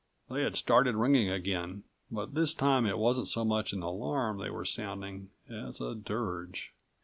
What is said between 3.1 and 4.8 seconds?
so much an alarm they were